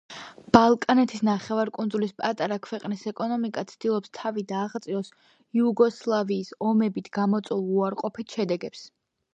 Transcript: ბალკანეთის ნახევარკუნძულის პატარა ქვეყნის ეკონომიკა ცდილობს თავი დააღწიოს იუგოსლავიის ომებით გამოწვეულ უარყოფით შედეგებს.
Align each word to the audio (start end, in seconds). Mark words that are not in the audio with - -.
ბალკანეთის 0.55 1.21
ნახევარკუნძულის 1.27 2.13
პატარა 2.21 2.57
ქვეყნის 2.69 3.03
ეკონომიკა 3.11 3.65
ცდილობს 3.73 4.15
თავი 4.21 4.45
დააღწიოს 4.53 5.13
იუგოსლავიის 5.61 6.53
ომებით 6.71 7.13
გამოწვეულ 7.21 7.69
უარყოფით 7.79 8.37
შედეგებს. 8.39 8.87